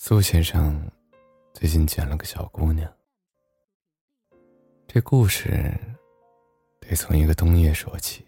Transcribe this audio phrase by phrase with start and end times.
[0.00, 0.80] 苏先生
[1.52, 2.88] 最近捡了个小姑娘。
[4.86, 5.76] 这故事
[6.78, 8.24] 得从一个冬夜说起。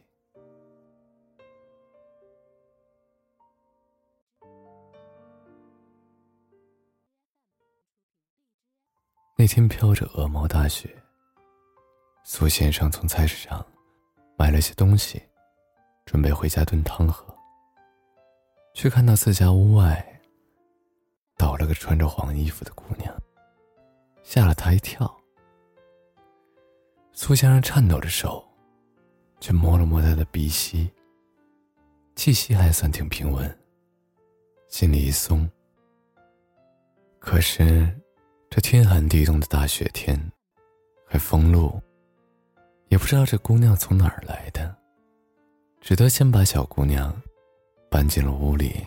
[9.36, 10.92] 那天飘着鹅毛大雪，
[12.24, 13.64] 苏先生从菜市场
[14.36, 15.22] 买了些东西，
[16.04, 17.32] 准备回家炖汤喝。
[18.74, 20.04] 却看到自家屋外。
[21.40, 23.10] 倒了个穿着黄衣服的姑娘，
[24.22, 25.10] 吓了他一跳。
[27.12, 28.46] 苏先生颤抖着手，
[29.40, 30.92] 却摸了摸她的鼻息，
[32.14, 33.58] 气息还算挺平稳，
[34.68, 35.50] 心里一松。
[37.18, 37.90] 可是，
[38.50, 40.20] 这天寒地冻的大雪天，
[41.06, 41.80] 还封路，
[42.88, 44.76] 也不知道这姑娘从哪儿来的，
[45.80, 47.18] 只得先把小姑娘
[47.90, 48.86] 搬进了屋里。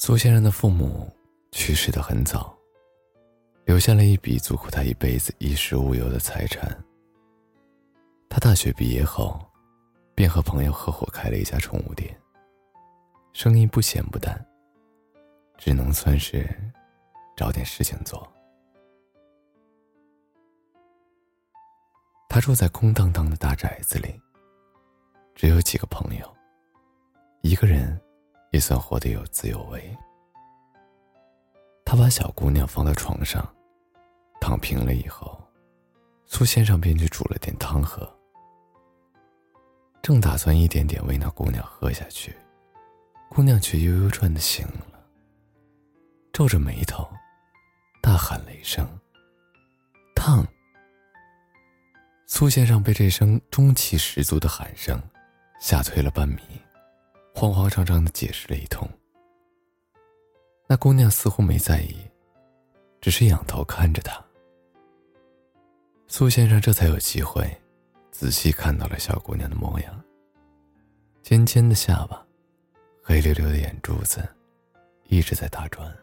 [0.00, 1.12] 苏先生的父母
[1.50, 2.56] 去世的很早，
[3.64, 6.70] 留下了一笔足够他一辈子衣食无忧的财产。
[8.30, 9.44] 他大学毕业后，
[10.14, 12.16] 便和朋友合伙开了一家宠物店，
[13.32, 14.46] 生意不咸不淡，
[15.56, 16.48] 只能算是
[17.36, 18.24] 找点事情做。
[22.28, 24.14] 他住在空荡荡的大宅子里，
[25.34, 26.36] 只有几个朋友，
[27.42, 28.00] 一个人。
[28.50, 29.96] 也算活得有滋有味。
[31.84, 33.46] 他把小姑娘放到床上，
[34.40, 35.42] 躺平了以后，
[36.26, 38.06] 苏先生便去煮了点汤喝。
[40.02, 42.34] 正打算一点点喂那姑娘喝下去，
[43.30, 45.00] 姑娘却悠悠转的醒了，
[46.32, 47.06] 皱着眉头，
[48.02, 48.86] 大喊了一声
[50.14, 50.46] ：“烫！”
[52.26, 55.02] 苏先生被这声中气十足的喊声
[55.60, 56.42] 吓退了半米。
[57.38, 58.88] 慌慌张张的解释了一通，
[60.66, 61.94] 那姑娘似乎没在意，
[63.00, 64.20] 只是仰头看着他。
[66.08, 67.48] 苏先生这才有机会
[68.10, 70.04] 仔细看到了小姑娘的模样：
[71.22, 72.26] 尖尖的下巴，
[73.04, 74.28] 黑溜溜的眼珠子，
[75.04, 75.96] 一直在打转。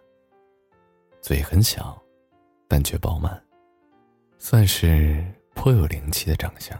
[1.22, 2.02] 嘴很小，
[2.66, 3.44] 但却饱满，
[4.38, 5.22] 算是
[5.54, 6.80] 颇有灵气的长相。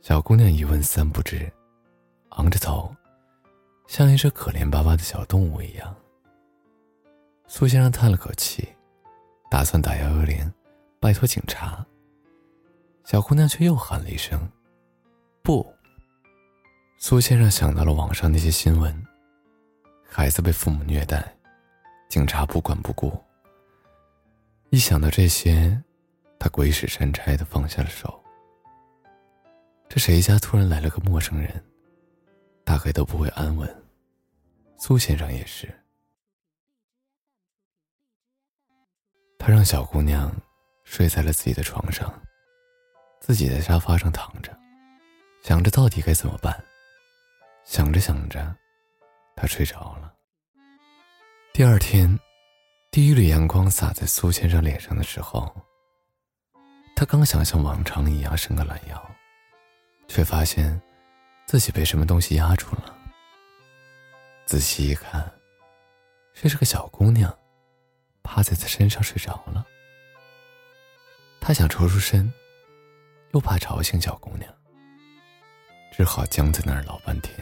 [0.00, 1.46] 小姑娘一问三不知。
[2.38, 2.94] 昂着头，
[3.88, 5.94] 像一只可怜巴巴的小动物一样。
[7.48, 8.66] 苏先生叹了口气，
[9.50, 10.52] 打算打幺幺零，
[11.00, 11.84] 拜托警察。
[13.04, 14.48] 小姑娘却又喊了一声
[15.42, 15.66] ：“不！”
[16.96, 19.04] 苏先生想到了网上那些新闻，
[20.08, 21.36] 孩子被父母虐待，
[22.08, 23.12] 警察不管不顾。
[24.70, 25.82] 一想到这些，
[26.38, 28.22] 他鬼使神差的放下了手。
[29.88, 31.64] 这谁家突然来了个陌生人？
[32.68, 33.82] 大概都不会安稳。
[34.76, 35.66] 苏先生也是。
[39.38, 40.30] 他让小姑娘
[40.84, 42.12] 睡在了自己的床上，
[43.20, 44.54] 自己在沙发上躺着，
[45.42, 46.62] 想着到底该怎么办。
[47.64, 48.54] 想着想着，
[49.34, 50.14] 他睡着了。
[51.54, 52.18] 第二天，
[52.90, 55.50] 第一缕阳光洒在苏先生脸上的时候，
[56.94, 59.10] 他刚想像往常一样伸个懒腰，
[60.06, 60.78] 却发现。
[61.48, 62.94] 自己被什么东西压住了。
[64.44, 65.32] 仔细一看，
[66.34, 67.34] 这是个小姑娘，
[68.22, 69.66] 趴在他身上睡着了。
[71.40, 72.30] 他想抽出身，
[73.32, 74.54] 又怕吵醒小姑娘，
[75.90, 77.34] 只好僵在那儿老半天。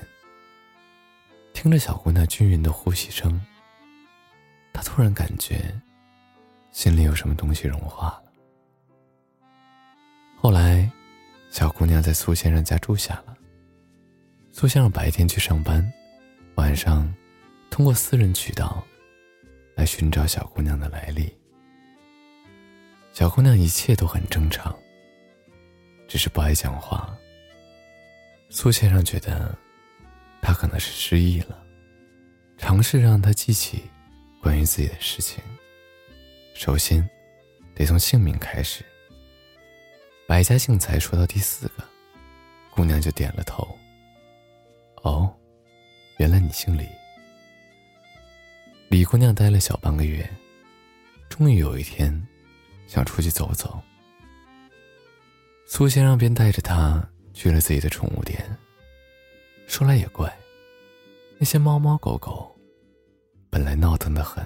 [1.53, 3.45] 听着小姑娘均匀的呼吸声，
[4.73, 5.75] 他突然感觉
[6.71, 8.23] 心里有什么东西融化了。
[10.39, 10.89] 后来，
[11.51, 13.36] 小姑娘在苏先生家住下了。
[14.59, 15.87] 苏先生白天去上班，
[16.55, 17.15] 晚上
[17.69, 18.83] 通过私人渠道
[19.75, 21.31] 来寻找小姑娘的来历。
[23.13, 24.75] 小姑娘一切都很正常，
[26.09, 27.15] 只是不爱讲话。
[28.49, 29.55] 苏先生觉得
[30.41, 31.63] 她可能是失忆了，
[32.57, 33.83] 尝试让她记起
[34.41, 35.45] 关于自己的事情。
[36.55, 37.07] 首先
[37.75, 38.83] 得从姓名开始。
[40.27, 41.85] 百家姓才说到第四个，
[42.71, 43.79] 姑娘就点了头。
[45.07, 45.33] 哦，
[46.17, 46.85] 原来你姓李。
[48.89, 50.29] 李姑娘待了小半个月，
[51.29, 52.11] 终于有一天，
[52.89, 53.81] 想出去走走。
[55.65, 58.45] 苏先生便带着她去了自己的宠物店。
[59.69, 60.37] 说来也怪，
[61.39, 62.53] 那些猫猫狗狗，
[63.49, 64.45] 本来闹腾的很，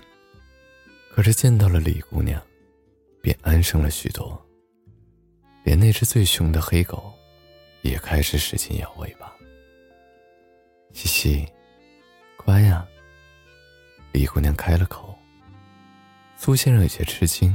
[1.10, 2.38] 可是见到了李姑娘，
[3.22, 4.38] 便安生了许多。
[5.64, 7.10] 连那只最凶的黑狗，
[7.80, 9.34] 也开始使劲摇尾巴。
[12.36, 12.86] 乖呀，
[14.12, 15.16] 李姑娘开了口。
[16.36, 17.54] 苏先生有些吃惊，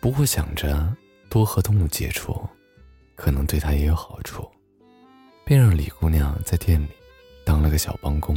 [0.00, 0.94] 不过想着
[1.30, 2.48] 多和动物接触，
[3.14, 4.50] 可能对他也有好处，
[5.44, 6.88] 便让李姑娘在店里
[7.44, 8.36] 当了个小帮工。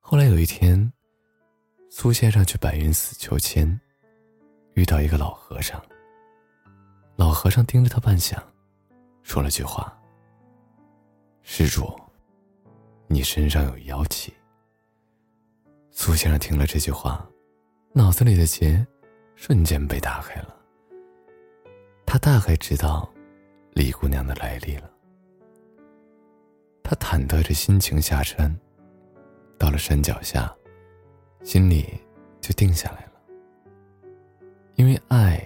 [0.00, 0.90] 后来有一天，
[1.90, 3.78] 苏先生去白云寺求签，
[4.78, 5.82] 遇到一个老和尚。
[7.16, 8.36] 老和尚盯着他半晌，
[9.24, 9.92] 说了句话
[11.42, 11.92] ：“施主，
[13.08, 14.32] 你身上有妖气。”
[15.90, 17.28] 苏先生听了这句话，
[17.92, 18.86] 脑子里的结
[19.34, 20.54] 瞬间被打开了。
[22.06, 23.12] 他大概知道
[23.72, 24.88] 李姑娘的来历了。
[26.84, 28.56] 他忐忑着心情下山。
[29.58, 30.54] 到了山脚下，
[31.42, 32.00] 心里
[32.40, 33.07] 就定下来了。
[34.78, 35.44] 因为爱，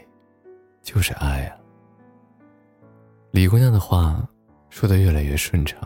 [0.82, 1.56] 就是爱啊。
[3.30, 4.28] 李姑娘的话
[4.68, 5.80] 说的越来越顺畅，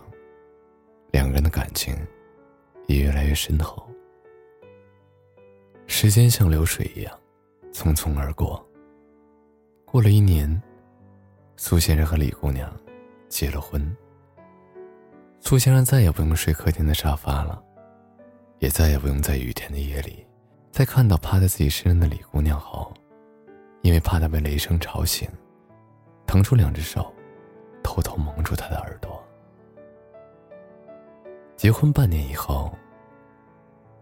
[1.12, 1.96] 两个人的感情
[2.88, 3.88] 也越来越深厚。
[5.87, 7.19] 时间像流水一样，
[7.72, 8.60] 匆匆而过。
[9.84, 10.60] 过了一年，
[11.56, 12.69] 苏先生和李姑娘
[13.28, 13.96] 结了婚。
[15.38, 17.62] 苏先生再也不用睡客厅的沙发了。
[18.58, 20.26] 也再也不用在雨天的夜里，
[20.72, 22.92] 在看到趴在自己身上的李姑娘后，
[23.82, 25.28] 因为怕他被雷声吵醒，
[26.26, 27.12] 腾出两只手，
[27.82, 29.23] 偷偷蒙住他的耳朵。
[31.56, 32.70] 结婚半年以后，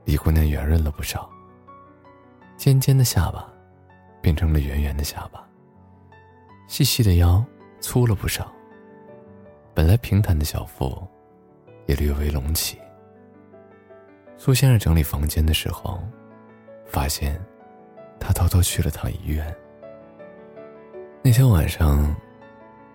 [0.04, 1.30] 李姑娘圆润了不少，
[2.56, 3.46] 尖尖的下巴
[4.20, 5.46] 变成了圆圆的下巴，
[6.66, 7.44] 细细的腰
[7.80, 8.50] 粗了不少，
[9.72, 11.06] 本来平坦的小腹
[11.86, 12.78] 也略微隆起。
[14.36, 16.02] 苏先生整理房间的时候，
[16.86, 17.40] 发现
[18.18, 19.54] 他偷偷去了趟医院。
[21.26, 22.14] 那天晚上，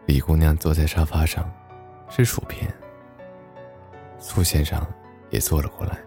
[0.05, 1.51] 李姑娘坐在沙发上
[2.11, 2.71] 吃薯片，
[4.19, 4.79] 苏先生
[5.31, 5.97] 也坐了过来，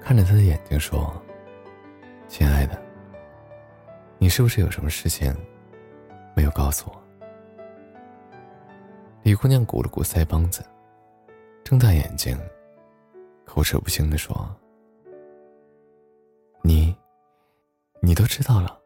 [0.00, 1.12] 看着她的眼睛说
[2.26, 2.82] ：“亲爱的，
[4.16, 5.30] 你是不是有什么事情
[6.34, 6.98] 没有告诉我？”
[9.22, 10.64] 李姑娘鼓了鼓腮帮子，
[11.62, 12.34] 睁大眼睛。
[13.44, 14.48] 口齿不清的说
[16.64, 16.96] ：“你，
[18.00, 18.79] 你都知道了。”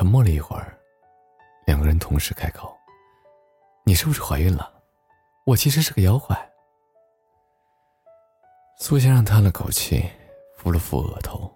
[0.00, 0.74] 沉默了一会儿，
[1.66, 2.74] 两个人同时开口
[3.84, 4.72] ：“你是不是怀孕了？
[5.44, 6.34] 我其实是个妖怪。”
[8.80, 10.02] 苏先生叹了口气，
[10.56, 11.54] 扶了扶额头：“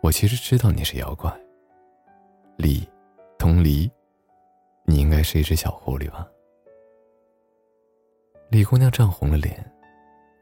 [0.00, 1.28] 我其实知道你是妖怪。
[2.56, 2.88] 李，
[3.36, 3.90] 同离，
[4.84, 6.24] 你应该是一只小狐狸吧？”
[8.48, 9.68] 李姑娘涨红了脸。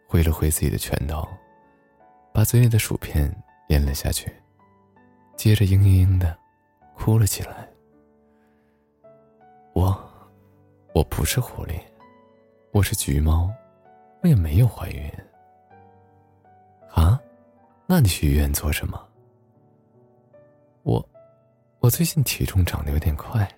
[0.07, 1.27] 挥了挥自己的拳头，
[2.35, 3.35] 把嘴里的薯片
[3.69, 4.31] 咽了下去，
[5.39, 6.39] 接着嘤嘤嘤的
[6.95, 7.69] 哭了起来。
[9.75, 9.99] 我，
[10.95, 11.81] 我不是狐狸，
[12.73, 13.51] 我是橘猫，
[14.23, 15.11] 我也没有怀孕。
[16.91, 17.21] 啊，
[17.87, 19.09] 那你去医院做什么？
[20.83, 21.09] 我，
[21.81, 23.49] 我最近体重长得有点快，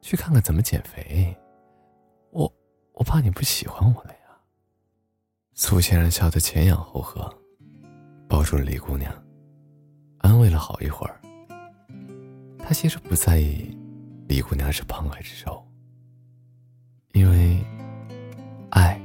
[0.00, 1.36] 去看看怎么减肥。
[2.30, 2.50] 我，
[2.94, 4.18] 我怕你不喜欢我了呀。
[5.54, 7.28] 苏先生笑得前仰后合，
[8.28, 9.12] 抱住了李姑娘，
[10.18, 11.20] 安慰了好一会儿。
[12.70, 13.76] 他其实不在意
[14.28, 15.60] 李姑娘是胖还是瘦，
[17.14, 17.58] 因为
[18.70, 18.96] 爱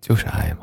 [0.00, 0.59] 就是爱嘛。